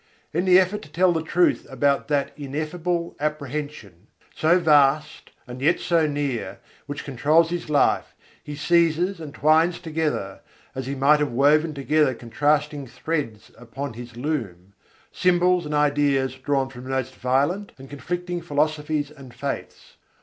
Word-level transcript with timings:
In 0.33 0.45
the 0.45 0.59
effort 0.59 0.81
to 0.81 0.91
tell 0.91 1.11
the 1.13 1.21
truth 1.21 1.67
about 1.69 2.07
that 2.07 2.31
ineffable 2.35 3.15
apprehension, 3.19 4.07
so 4.35 4.57
vast 4.57 5.29
and 5.45 5.61
yet 5.61 5.79
so 5.79 6.07
near, 6.07 6.57
which 6.87 7.03
controls 7.05 7.51
his 7.51 7.69
life, 7.69 8.15
he 8.43 8.55
seizes 8.55 9.19
and 9.19 9.31
twines 9.31 9.77
together 9.79 10.41
as 10.73 10.87
he 10.87 10.95
might 10.95 11.19
have 11.19 11.31
woven 11.31 11.75
together 11.75 12.15
contrasting 12.15 12.87
threads 12.87 13.51
upon 13.59 13.93
his 13.93 14.17
loom 14.17 14.73
symbols 15.11 15.67
and 15.67 15.75
ideas 15.75 16.33
drawn 16.33 16.67
from 16.69 16.85
the 16.85 16.89
most 16.89 17.13
violent 17.13 17.71
and 17.77 17.87
conflicting 17.91 18.41
philosophies 18.41 19.11
and 19.11 19.35
faiths. 19.35 19.97